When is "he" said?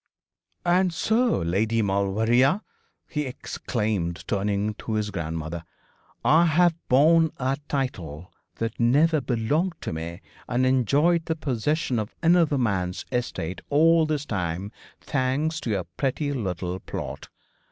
3.07-3.27